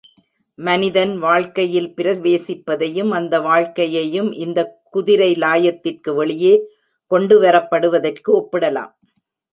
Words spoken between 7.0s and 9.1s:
கொண்டுவரப்படுவதற்கு ஒப்பிடலாம்.